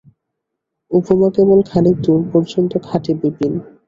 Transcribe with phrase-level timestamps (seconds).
[0.91, 3.53] উপমা কেবল খানিক দূর পর্যন্ত খাটে– বিপিন।